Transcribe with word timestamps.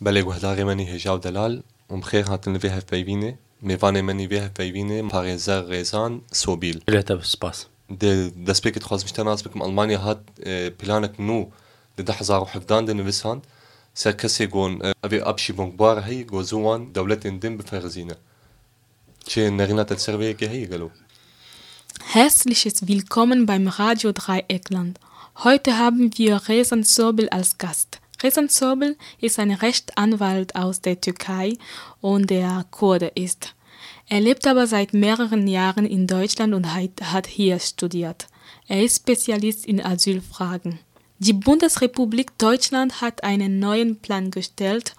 بله 0.00 0.22
گوهداری 0.22 0.64
منی 0.64 0.96
هجاو 0.96 1.16
دلال 1.16 1.62
ومخير 1.88 2.24
هاتن 2.26 2.56
لفي 2.56 2.68
هف 2.68 2.90
بيبيني 2.90 3.36
ميفاني 3.62 4.02
مني 4.02 4.28
في 4.28 4.40
هف 4.40 4.50
بيبيني 4.58 5.02
باريزر 5.02 5.60
غيزان 5.60 6.20
سوبيل 6.32 6.82
Leute, 6.90 7.22
سپاس 7.22 7.66
ده 7.90 8.28
دسبيك 8.28 8.74
تخواز 8.74 9.04
مشتان 9.04 9.26
ناس 9.26 9.42
بكم 9.42 9.62
ألمانيا 9.62 9.98
هات 9.98 10.22
اه، 10.44 10.72
بلانك 10.82 11.20
نو 11.20 11.50
ده 11.98 12.04
ده 12.04 12.12
حزار 12.12 12.42
وحفدان 12.42 12.84
ده 12.84 12.92
نفسان 12.92 13.40
سر 13.94 14.10
كسي 14.10 14.46
قون 14.46 14.82
اه، 14.82 14.94
أبي 15.04 15.22
أبشي 15.22 15.52
بونكبار 15.52 15.98
هي 16.00 16.24
قو 16.24 16.42
زوان 16.42 16.92
دولة 16.92 17.14
دين 17.14 17.56
بفرزينة 17.56 18.14
شي 19.28 19.50
نغينا 19.50 19.82
تتسربيه 19.82 20.32
كي 20.32 20.48
هي 20.48 20.66
قالوا 20.66 20.88
Herzliches 22.12 22.86
Willkommen 22.86 23.46
beim 23.46 23.66
Radio 23.68 24.12
Dreieckland. 24.12 24.98
Heute 25.42 25.78
haben 25.78 26.10
wir 26.16 26.40
Rezan 26.48 26.82
Sobel 26.84 27.28
als 27.30 27.58
Gast. 27.58 28.00
Rezan 28.22 28.48
Sobel 28.48 28.96
ist 29.20 29.38
ein 29.38 29.50
Rechtsanwalt 29.50 30.56
aus 30.56 30.80
der 30.80 31.00
Türkei 31.00 31.58
und 32.00 32.30
der 32.30 32.64
Kurde 32.70 33.12
ist. 33.14 33.54
Er 34.08 34.20
lebt 34.20 34.46
aber 34.46 34.66
seit 34.66 34.94
mehreren 34.94 35.46
Jahren 35.46 35.86
in 35.86 36.06
Deutschland 36.06 36.54
und 36.54 36.74
hat 36.74 36.90
hat 37.02 37.26
hier 37.26 37.58
studiert. 37.58 38.26
Er 38.68 38.82
ist 38.82 38.96
Spezialist 38.96 39.66
in 39.66 39.84
Asylfragen. 39.84 40.78
Die 41.18 41.32
Bundesrepublik 41.32 42.36
Deutschland 42.38 43.00
hat 43.00 43.24
einen 43.24 43.58
neuen 43.58 43.96
Plan 43.96 44.30
gestellt, 44.30 44.94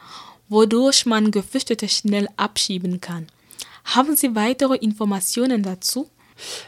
wodurch 0.49 1.05
man 1.05 1.31
Geflüchtete 1.31 1.87
schnell 1.87 2.27
abschieben 2.37 3.01
kann. 3.01 3.27
Haben 3.85 4.15
Sie 4.15 4.35
weitere 4.35 4.75
Informationen 4.75 5.63
dazu? 5.63 6.09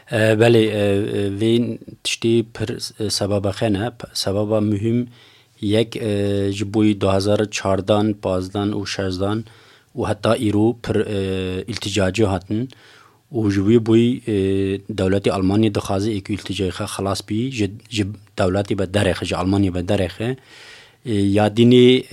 اه، 0.08 0.34
بله 0.34 0.70
اه، 0.72 1.28
وین 1.28 1.78
تشتی 2.04 2.42
پر 2.42 2.78
سبب 3.08 3.50
خنه 3.50 3.92
سبب 4.12 4.52
مهم 4.52 5.06
یک 5.62 5.98
اه، 6.00 6.50
جبوی 6.50 6.94
2014 6.94 8.12
15 8.12 8.60
و 8.60 8.84
16 8.86 9.44
و 9.96 10.04
حتی 10.04 10.28
ایرو 10.28 10.72
پر 10.82 10.98
اه، 10.98 11.06
التجاجی 11.68 12.22
هاتن 12.22 12.68
و 13.32 13.50
جبوی 13.50 13.78
بوی 13.78 14.20
اه، 14.26 14.94
دولت 14.96 15.28
آلمانی 15.28 15.70
دخوازه 15.70 16.10
ایک 16.10 16.30
التجاجی 16.30 16.70
خا 16.70 16.86
خلاص 16.86 17.22
بی 17.26 17.50
جد 17.50 17.70
جب 17.88 18.06
دولتی 18.36 18.74
به 18.74 18.86
درخه 18.86 19.26
جا 19.26 19.36
آلمانی 19.38 19.70
به 19.70 19.82
درخه 19.82 20.36
یا 21.04 21.48
دینی 21.48 22.04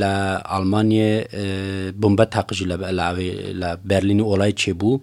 لا 0.00 0.36
آلمانیا 0.38 1.22
بمبت 2.00 2.36
حقش 2.36 2.62
لا 2.62 3.12
لا 3.52 3.76
برلین 3.84 4.20
اولای 4.20 4.52
چه 4.52 4.72
بو 4.72 5.00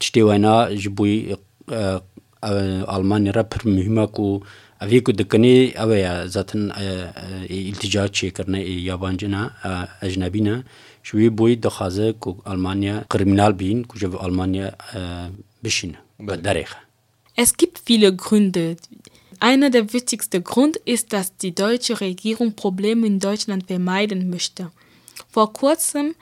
تشتي 0.00 0.22
وينا 0.22 0.74
جبوي 0.74 1.36
اه، 1.72 2.02
اه، 2.44 2.96
ألمانيا 2.96 3.32
را 3.32 3.42
پر 3.42 3.68
مهمة 3.68 4.06
كو 4.06 4.40
أوي 4.82 5.00
كو 5.00 5.12
دكني 5.12 5.80
أوي 5.80 6.28
زاتن 6.28 6.70
اه، 6.70 6.74
اه، 6.76 7.46
التجاع 7.50 8.06
چه 8.06 8.26
کرنه 8.26 8.58
يابانجنا 8.58 9.50
اه، 9.64 9.88
أجنبينا 10.02 10.64
شوي 11.02 11.28
بوي 11.28 11.54
دخازه 11.54 12.10
كو 12.10 12.36
ألمانيا 12.46 13.04
كريمنال 13.12 13.52
بين 13.52 13.84
كو 13.84 13.98
جب 13.98 14.24
ألمانيا 14.24 14.76
اه، 14.94 15.32
بشين 15.62 15.94
بدريخ 16.20 16.76
Es 17.36 17.56
gibt 17.56 17.80
viele 17.84 18.14
Gründe. 18.14 18.76
Einer 19.40 19.70
der 19.70 19.92
wichtigsten 19.92 20.44
Gründe 20.44 20.78
ist, 20.84 21.12
dass 21.12 21.36
die 21.36 21.54
deutsche 21.54 22.00
Regierung 22.00 22.54
Probleme 22.54 23.06
in 23.06 23.18
Deutschland 23.18 23.66
vermeiden 23.66 24.30
möchte. 24.30 24.70
Vor 25.34 25.52
kurzem 25.52 26.14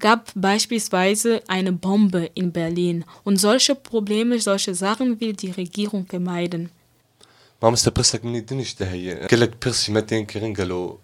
gab 0.00 0.32
beispielsweise 0.34 1.40
eine 1.46 1.72
Bombe 1.72 2.30
in 2.34 2.52
Berlin 2.52 3.04
und 3.24 3.36
solche 3.36 3.74
Probleme, 3.74 4.40
solche 4.40 4.74
Sachen 4.74 5.20
will 5.20 5.34
die 5.34 5.52
Regierung 5.52 6.04
vermeiden. 6.06 6.70
ما 7.62 7.70
مستبرسك 7.70 8.24
مني 8.24 8.40
دنش 8.40 8.74
ده 8.74 8.90
هي 8.90 9.26
كلك 9.26 9.64
برسي 9.66 9.92
متين 9.92 10.26
كرين 10.26 10.54
قالوا 10.54 10.96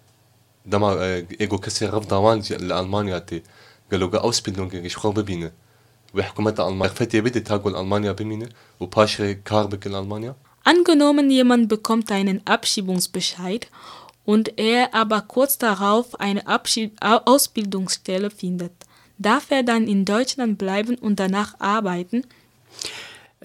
دما 0.66 0.92
اه، 0.92 1.26
ايجو 1.40 1.58
كسي 1.58 1.86
رفض 1.86 2.12
وان 2.12 2.42
لألمانيا 2.50 3.18
تي 3.18 3.42
قالوا 3.92 4.08
قا 4.08 4.18
أوسبيلدونج 4.18 4.74
ايش 4.76 4.96
خو 4.96 5.10
ببينه 5.12 5.50
وحكومة 6.14 6.54
ألمانيا 6.58 6.94
فتي 6.94 7.20
بدي 7.20 7.40
تاقول 7.40 7.76
ألمانيا 7.76 8.12
بمينه 8.12 8.48
وباشري 8.80 9.34
كاربك 9.34 9.86
ألمانيا 9.86 10.34
Angenommen, 10.64 11.28
jemand 11.30 11.68
bekommt 11.68 12.12
einen 12.12 12.40
Abschiebungsbescheid 12.46 13.66
und 14.24 14.58
er 14.60 14.94
aber 14.94 15.20
kurz 15.22 15.58
darauf 15.58 16.20
eine 16.20 16.46
Abschied 16.46 16.92
Au- 17.02 17.22
Ausbildungsstelle 17.32 18.30
findet. 18.30 18.70
Darf 19.18 19.50
er 19.50 19.64
dann 19.64 19.88
in 19.88 20.04
Deutschland 20.04 20.58
bleiben 20.58 20.94
und 21.06 21.18
danach 21.18 21.58
arbeiten? 21.58 22.22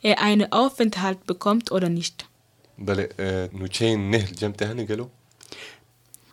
er 0.01 0.21
einen 0.21 0.51
Aufenthalt 0.51 1.25
bekommt 1.27 1.71
oder 1.71 1.89
nicht. 1.89 2.25
بل 2.77 3.07
اه، 3.19 3.49
نوچين 3.53 4.11
نهل 4.11 4.35
جمته 4.35 4.71
هني 4.71 4.85
قالوا 4.85 5.07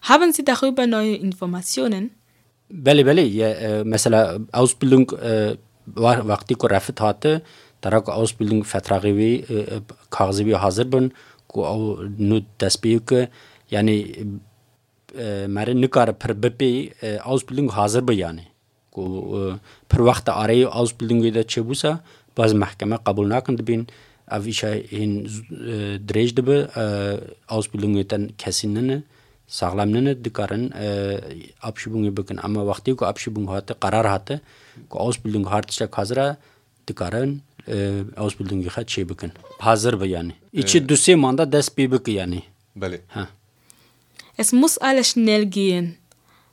Haben 0.05 0.33
Sie 0.33 0.44
darüber 0.44 0.87
neue 0.87 1.15
Informationen? 1.16 2.11
بله 2.71 3.03
بله 3.03 3.22
یا 3.22 3.83
مثلا 3.84 4.47
Ausbildung 4.55 5.06
e, 5.22 5.56
var 5.87 6.19
vakti 6.28 6.55
ko 6.55 6.71
rafet 6.71 7.00
hatte 7.00 7.43
tara 7.81 8.00
ko 8.00 8.12
Ausbildung 8.12 8.65
vertragi 8.65 9.16
vi 9.16 9.44
e, 9.50 9.81
kağızı 10.11 10.47
vi 10.47 10.55
hazır 10.55 10.93
bun 10.93 11.12
ko 11.49 11.66
au 11.66 11.99
nu 12.19 12.43
tasbih 12.59 13.00
ke 13.06 13.28
yani 13.71 13.94
e, 15.19 15.47
mare 15.49 15.75
nikar 15.75 16.19
per 16.19 16.43
bepe 16.43 16.94
e, 17.03 17.19
Ausbildung 17.19 17.71
hazır 17.71 18.09
bu 18.09 18.12
yani 18.12 18.44
ko 18.93 19.03
e, 19.37 19.59
per 19.88 19.99
vakt 19.99 20.28
arayı 20.28 20.69
Ausbildung 20.69 21.34
da 21.34 21.43
çebusa 21.47 22.00
baz 22.38 22.53
mahkeme 22.53 22.99
kabul 23.05 23.28
nakın 23.28 23.66
bin 23.66 23.87
av 24.31 24.47
işe 24.47 24.87
hin 24.91 25.27
drej 26.09 26.37
de 26.37 26.47
be 26.47 26.69
Ausbildung 27.49 28.09
tan 28.09 28.28
kesinene 28.38 29.03
sağlamlığını 29.47 30.25
dikarın 30.25 30.72
e, 30.72 31.19
abşibungi 31.61 32.17
bükün 32.17 32.39
ama 32.44 32.67
vakti 32.67 32.95
ko 32.95 33.06
abşibung 33.06 33.50
hatı 33.50 33.79
karar 33.79 34.07
hatı 34.07 34.41
ko 34.89 35.00
ausbildung 35.00 35.47
hartçak 35.47 35.97
hazıra 35.97 36.38
dikarın 36.88 37.41
e, 37.67 38.01
ausbildungi 38.17 38.69
hat 38.69 38.89
şey 38.89 39.09
bükün 39.09 39.31
hazır 39.59 40.01
be 40.01 40.07
yani 40.07 40.31
e, 40.53 40.59
içi 40.59 40.78
e, 40.78 40.89
düse 40.89 41.16
manda 41.16 41.51
des 41.51 41.78
bi 41.78 41.91
bük 41.91 42.07
yani 42.07 42.44
Bale. 42.75 43.01
Ha. 43.07 43.29
Es 44.38 44.51
muss 44.51 44.78
alles 44.78 45.09
schnell 45.09 45.45
gehen. 45.45 45.97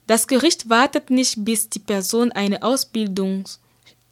Das 0.07 0.27
Gericht 0.27 0.71
wartet 0.71 1.11
nicht, 1.11 1.45
bis 1.45 1.69
die 1.69 1.81
Person 1.81 2.31
eine 2.33 2.63
Ausbildung 2.63 3.45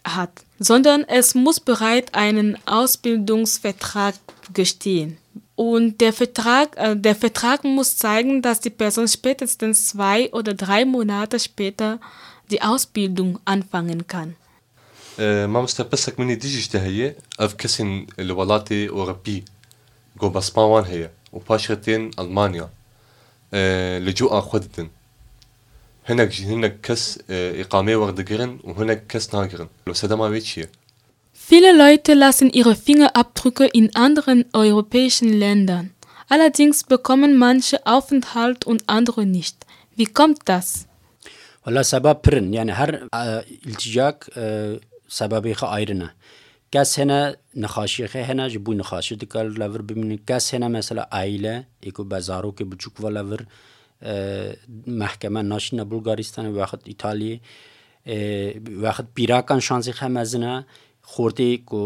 hat, 0.04 0.30
sondern 0.58 1.04
es 1.04 1.34
muss 1.34 1.60
bereits 1.60 2.12
einen 2.14 2.58
Ausbildungsvertrag 2.66 4.14
gestehen. 4.52 5.18
Und 5.55 6.01
der 6.01 6.13
Vertrag, 6.13 6.75
äh, 6.77 6.95
der 6.95 7.15
Vertrag 7.15 7.63
muss 7.63 7.97
zeigen, 7.97 8.41
dass 8.41 8.59
die 8.59 8.69
Person 8.69 9.07
spätestens 9.07 9.87
zwei 9.87 10.29
oder 10.33 10.53
drei 10.53 10.83
Monate 10.85 11.39
später 11.39 11.99
die 12.51 12.61
Ausbildung 12.61 13.39
anfangen 13.45 14.07
kann. 14.07 14.35
اه، 15.19 15.45
ما 15.45 15.61
مستبرسك 15.61 16.19
مني 16.19 16.35
ديجيش 16.35 16.69
ده 16.69 16.83
هي 16.83 17.15
اف 17.39 17.53
كسن 17.53 18.07
الولايات 18.19 18.71
اوروبي 18.71 19.43
جو 20.21 20.29
بسبان 20.29 20.83
هي 20.83 21.09
وباشرتين 21.33 22.11
المانيا 22.19 22.69
اه، 23.53 23.99
لجوء 23.99 24.39
خدتن 24.41 24.89
هناك 26.09 26.41
هناك 26.41 26.81
كس 26.83 27.19
اه، 27.29 27.61
اقامه 27.61 27.95
وردقرن 27.95 28.59
وهناك 28.63 29.07
كس 29.07 29.35
ناقرن 29.35 29.67
لو 29.87 29.93
سدا 29.93 30.15
ما 30.15 30.29
بيتشي 30.29 30.65
Viele 31.49 31.71
Leute 31.77 32.13
lassen 32.13 32.49
ihre 32.49 32.75
Fingerabdrücke 32.75 33.65
in 33.65 33.95
anderen 33.95 34.45
europäischen 34.53 35.31
Ländern. 35.33 35.91
Allerdings 36.29 36.83
bekommen 36.83 37.37
manche 37.37 37.85
Aufenthalt 37.85 38.65
und 38.65 38.83
andere 38.87 39.25
nicht. 39.25 39.57
Wie 39.95 40.05
kommt 40.05 40.41
das? 40.45 40.87
ولا 41.67 41.81
سبب 41.81 42.21
پرن 42.21 42.53
yani 42.53 42.71
her 42.71 42.93
e, 43.13 43.43
ilticak 43.65 44.29
e, 44.37 44.79
sebebi 45.07 45.53
خا 45.53 45.67
ayrına 45.67 46.09
کس 46.71 46.99
هنه 46.99 47.35
نخاشی 47.55 48.07
خه 48.07 48.23
هنه 48.23 48.49
جبو 48.49 48.73
نخاشی 48.73 49.15
دکال 49.15 49.53
لور 49.53 49.81
ببینی 49.81 50.19
کس 50.27 50.53
هنه 50.53 50.67
مثلا 50.67 51.07
عائله 51.11 51.65
ایکو 51.79 52.03
بازارو 52.03 52.51
که 52.51 52.65
بچوک 52.65 52.99
و 52.99 53.09
لور 53.09 53.45
محکمه 54.87 55.41
ناشنا 55.41 55.83
بلغارستان 55.83 56.45
وقت 56.53 56.79
ایتالیه 56.85 57.39
وقت 58.81 59.05
پیراکان 59.15 59.59
شانسی 59.59 59.91
خه 59.91 60.07
خورتی 61.02 61.56
کو 61.66 61.82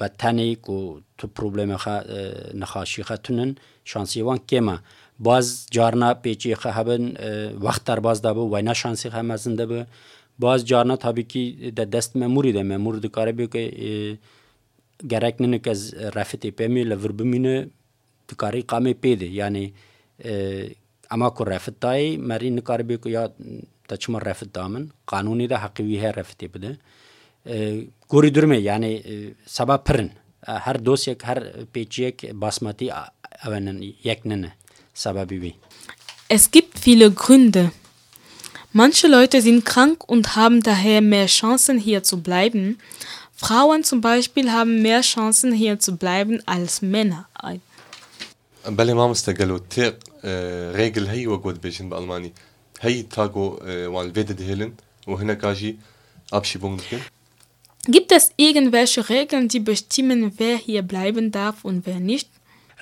بتنی 0.00 0.54
کو 0.54 0.98
تو 1.18 1.26
پروبلم 1.26 1.76
خا 1.76 2.00
نخاشی 2.54 3.02
خاتونن 3.02 3.54
شانسی 3.84 4.22
وان 4.22 4.38
کما 4.48 4.76
باز 5.20 5.66
جارنا 5.70 6.14
پیچی 6.14 6.54
خهبن 6.54 7.12
وخت 7.60 7.84
تر 7.84 8.00
باز 8.00 8.22
دبه 8.22 8.40
وینا 8.40 8.72
شانسی 8.72 9.10
خمزن 9.10 9.54
دبه 9.54 9.86
باز 10.38 10.64
جارنا 10.64 10.96
تابی 10.96 11.22
کی 11.22 11.70
د 11.70 11.90
دست 11.90 12.16
مموری 12.16 12.52
ده 12.52 12.62
ممور 12.62 12.96
د 12.96 13.06
کار 13.06 13.32
به 13.32 13.46
که 13.46 14.18
گرک 15.10 15.40
نه 15.40 15.58
که 15.58 15.72
رفتی 16.14 16.50
پمی 16.50 16.84
لور 16.84 17.12
بمینه 17.12 17.66
د 18.28 18.34
کاری 18.44 18.62
قامه 18.62 18.92
پیده 18.92 19.26
یعنی 19.26 19.72
اما 21.10 21.30
کو 21.30 21.44
رفتای 21.44 22.16
مری 22.16 22.50
نه 22.50 22.60
کار 22.60 22.82
به 22.82 22.98
یا 23.06 23.32
تچمر 23.88 24.22
رفت 24.24 24.52
دامن. 24.52 24.90
قانونی 25.06 25.46
ده 25.46 25.56
حقی 25.56 25.82
وی 25.82 26.12
رفتی 26.12 26.48
بده. 26.48 26.78
pede 27.43 27.87
gori 28.09 28.35
durme 28.35 28.57
yani 28.57 29.03
sabah 29.45 29.77
pırın 29.77 30.11
her 30.41 30.85
dosyek 30.85 31.23
her 31.23 31.65
peçiyek 31.73 32.23
basmati 32.33 32.93
avenen 33.45 33.83
yeknene 34.03 34.53
sababi 34.93 35.41
bi 35.41 35.53
Es 36.29 36.51
gibt 36.51 36.87
viele 36.87 37.07
Gründe, 37.07 37.71
Manche 38.73 39.07
Leute 39.07 39.41
sind 39.41 39.65
krank 39.65 40.07
und 40.07 40.35
haben 40.35 40.61
daher 40.61 41.01
mehr 41.01 41.27
Chancen 41.27 41.79
hier 41.79 42.03
zu 42.03 42.21
bleiben. 42.21 42.77
Frauen 43.35 43.83
zum 43.83 44.01
Beispiel 44.01 44.51
haben 44.51 44.81
mehr 44.81 45.01
Chancen 45.01 45.53
hier 45.53 45.79
zu 45.79 45.97
bleiben 45.97 46.41
als 46.45 46.81
Männer. 46.81 47.25
بله 48.67 48.93
ما 48.93 49.07
مستقلو 49.07 49.57
تيق 49.57 49.99
ريجل 50.75 51.07
هي 51.07 51.27
وقود 51.27 51.61
بيشن 51.61 51.89
بالماني 51.89 52.33
هي 52.81 53.03
تاغو 53.03 53.59
وان 53.65 54.13
فيدد 54.13 54.41
هيلن 54.41 54.73
وهنا 55.07 55.33
كاجي 55.33 55.77
ابشي 56.33 56.59
بونغدكن 56.59 56.99
Gibt 57.88 58.12
es 58.12 58.30
irgendwelche 58.36 59.08
Regeln, 59.08 59.48
die 59.48 59.58
bestimmen, 59.58 60.32
wer 60.38 60.56
hier 60.56 60.82
bleiben 60.82 61.32
darf 61.32 61.64
und 61.64 61.84
wer 61.86 61.98
nicht? 61.98 62.28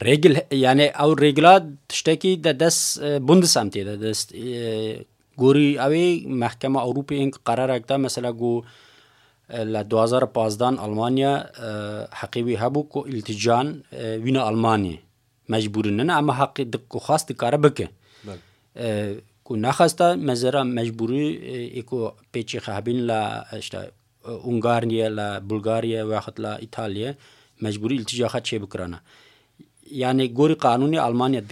Regel, 0.02 0.42
يعني 0.52 0.86
أو 0.88 1.12
ريجلات 1.12 1.66
تشتكي 1.88 2.36
ده 2.36 2.50
دس 2.50 3.00
بوندسامت 3.02 3.78
ده 3.78 3.94
دس 3.94 4.26
گوری 5.38 5.78
اوی 5.78 6.26
محکمه 6.26 6.82
اروپی 6.82 7.14
این 7.14 7.30
قرار 7.44 7.70
اکتا 7.70 7.96
مثلا 7.96 8.32
گو 8.32 8.64
ل 9.50 9.82
2015 9.82 10.84
المانیا 10.84 11.44
حقیقی 12.12 12.54
هبو 12.54 12.82
کو 12.82 13.06
التجان 13.06 13.82
وینا 13.92 14.48
المانیا 14.48 14.98
مجبورن 15.48 16.00
نه 16.00 16.18
اما 16.18 16.32
حق 16.32 16.60
دک 16.60 16.98
خاص 16.98 17.26
دکاره 17.26 17.56
بکه 17.56 17.88
کو 19.44 19.56
نخواسته 19.56 20.14
مزرا 20.14 20.62
مجبوری 20.62 21.26
ایکو 21.74 22.12
پیچی 22.32 22.58
خابین 22.58 22.96
لا 22.96 23.44
اشتا 23.52 23.84
Ungariya 24.24 25.16
la 25.16 25.40
Bulgariya 25.50 26.08
va 26.08 26.20
hatla 26.20 26.58
Italiya 26.58 27.14
mecburi 27.60 27.94
iltica 27.94 28.26
xat 28.26 28.46
şey. 28.46 28.60
Yani 29.90 30.34
gori 30.34 30.58
kanuni 30.58 31.00
Almanya 31.00 31.42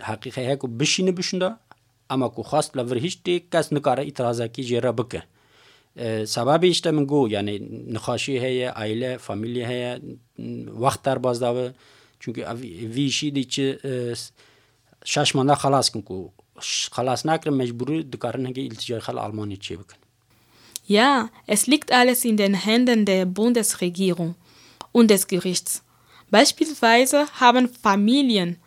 haqiqe 0.00 0.46
hek 0.46 0.62
bişini 0.62 1.16
bişunda 1.16 1.60
ama 2.08 2.28
ku 2.28 2.42
xast 2.42 2.76
la 2.76 2.90
vir 2.90 3.00
hiç 3.00 3.26
de 3.26 3.42
nikara 3.72 4.02
itiraza 4.02 4.48
ki 4.48 4.62
jera 4.62 4.98
bike. 4.98 5.22
E, 5.96 6.26
Sababi 6.26 6.68
işte 6.68 6.92
min 6.92 7.06
go 7.06 7.26
yani 7.26 7.60
nixaşi 7.94 8.40
heye, 8.40 8.72
aile, 8.72 9.18
familya 9.18 9.68
heye, 9.68 10.00
vaxt 10.68 11.04
darbaz 11.04 11.40
davi. 11.40 11.72
Çünkü 12.20 12.46
vi 12.94 13.04
işi 13.04 13.34
de 13.34 13.42
ki 13.42 13.78
şaşmanda 15.04 15.52
xalas 15.52 15.90
kin 15.90 16.02
ku. 16.02 16.32
Xalas 16.60 17.24
nakir 17.24 17.50
mecburi 17.50 18.12
dikarın 18.12 18.44
hege 18.44 18.62
iltica 18.62 18.98
xal 18.98 19.16
Almanya 19.16 19.56
çebikin. 19.56 20.01
Ja, 20.85 21.29
es 21.47 21.67
liegt 21.67 21.91
alles 21.91 22.23
in 22.23 22.37
den 22.37 22.53
Händen 22.53 23.05
der 23.05 23.25
Bundesregierung 23.25 24.35
und 24.91 25.09
des 25.11 25.27
Gerichts. 25.27 25.83
Beispielsweise 26.29 27.25
haben 27.39 27.69
Familien 27.69 28.57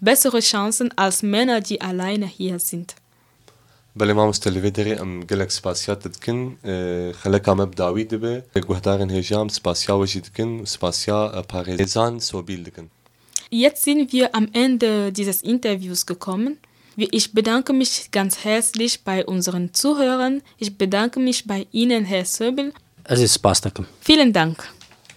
bessere 0.00 0.40
Chancen 0.40 0.90
als 0.96 1.22
Männer, 1.22 1.60
die 1.60 1.80
alleine 1.80 2.26
hier 2.26 2.58
sind. 2.58 2.94
بله 3.96 4.12
ما 4.12 4.26
مستلوی 4.26 4.70
داری 4.70 4.94
ام 4.94 5.20
گلک 5.20 5.50
سپاسیات 5.50 6.08
دکن 6.08 6.56
خلکا 7.12 7.54
مبداوی 7.54 8.04
دبه 8.04 8.42
گوهدارن 8.66 9.10
هجام 9.10 9.48
سپاسیا 9.48 9.98
وجی 9.98 10.20
دکن 10.20 10.64
سپاسیا 10.64 11.44
پاریزان 11.48 12.18
سوبیل 12.18 12.62
دکن 12.64 12.88
Jetzt 13.50 13.84
sind 13.84 14.12
wir 14.12 14.34
am 14.34 14.48
Ende 14.52 15.12
dieses 15.12 15.42
Interviews 15.42 16.06
gekommen. 16.06 16.58
Ich 17.11 17.33
bedanke 17.33 17.71
mich 17.71 18.09
ganz 18.11 18.43
herzlich 18.43 19.03
bei 19.03 19.25
unseren 19.25 19.73
Zuhörern. 19.73 20.41
Ich 20.57 20.77
bedanke 20.77 21.19
mich 21.19 21.47
bei 21.47 21.67
Ihnen, 21.71 22.03
Herr 22.03 22.25
Söbel. 22.25 22.73
Es 23.05 23.21
ist 23.21 23.35
Spaß. 23.35 23.61
Vielen 24.01 24.33
Dank. 24.33 24.67